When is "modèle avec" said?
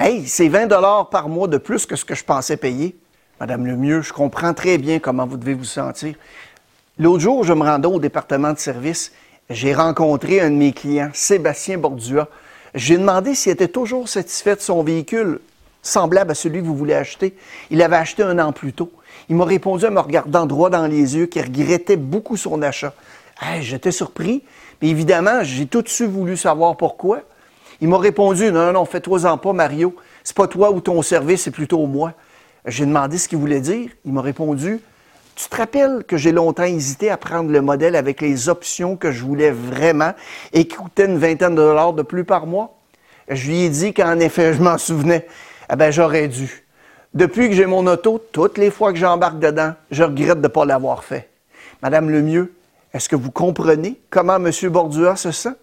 37.62-38.20